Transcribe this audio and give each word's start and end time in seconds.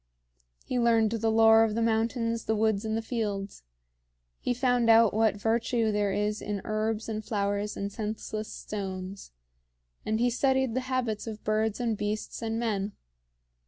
He 0.65 0.79
learned 0.79 1.11
the 1.11 1.29
lore 1.29 1.63
of 1.63 1.75
the 1.75 1.81
mountains, 1.83 2.45
the 2.45 2.55
woods, 2.55 2.85
and 2.85 2.97
the 2.97 3.03
fields. 3.03 3.61
He 4.39 4.51
found 4.51 4.89
out 4.89 5.13
what 5.13 5.35
virtue 5.37 5.91
there 5.91 6.11
is 6.11 6.41
in 6.41 6.59
herbs 6.65 7.07
and 7.07 7.23
flowers 7.23 7.77
and 7.77 7.91
senseless 7.91 8.51
stones; 8.51 9.31
and 10.03 10.19
he 10.19 10.31
studied 10.31 10.73
the 10.73 10.79
habits 10.89 11.27
of 11.27 11.43
birds 11.43 11.79
and 11.79 11.95
beasts 11.95 12.41
and 12.41 12.57
men. 12.57 12.93